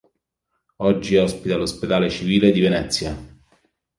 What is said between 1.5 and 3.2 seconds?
l'Ospedale civile di Venezia.